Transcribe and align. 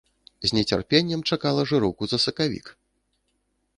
З 0.47 0.57
нецярпеннем 0.57 1.21
чакала 1.35 1.67
жыроўку 1.73 2.03
за 2.15 2.21
сакавік. 2.25 2.65